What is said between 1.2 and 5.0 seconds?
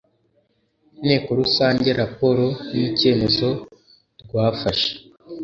rusange raporo n icyemezo rwafashe